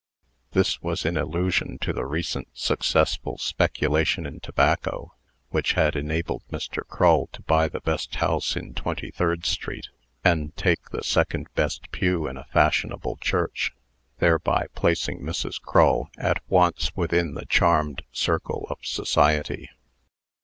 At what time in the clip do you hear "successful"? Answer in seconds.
2.53-3.37